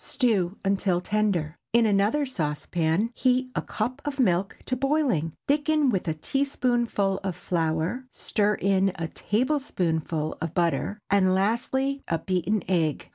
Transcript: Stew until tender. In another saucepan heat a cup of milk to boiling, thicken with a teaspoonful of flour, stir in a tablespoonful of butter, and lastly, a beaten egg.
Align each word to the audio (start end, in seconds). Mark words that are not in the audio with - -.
Stew 0.03 0.57
until 0.65 0.99
tender. 0.99 1.59
In 1.73 1.85
another 1.85 2.25
saucepan 2.25 3.11
heat 3.13 3.51
a 3.55 3.61
cup 3.61 4.01
of 4.03 4.19
milk 4.19 4.57
to 4.65 4.75
boiling, 4.75 5.33
thicken 5.47 5.91
with 5.91 6.07
a 6.07 6.15
teaspoonful 6.15 7.19
of 7.23 7.35
flour, 7.35 8.07
stir 8.11 8.55
in 8.55 8.93
a 8.95 9.07
tablespoonful 9.07 10.37
of 10.41 10.55
butter, 10.55 10.97
and 11.11 11.35
lastly, 11.35 12.01
a 12.07 12.17
beaten 12.17 12.63
egg. 12.67 13.09